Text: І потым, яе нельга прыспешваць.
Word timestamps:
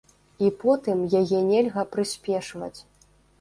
І 0.45 0.47
потым, 0.61 1.03
яе 1.19 1.39
нельга 1.51 1.85
прыспешваць. 1.93 2.73